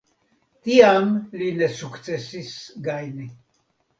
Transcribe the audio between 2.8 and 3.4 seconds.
gajni.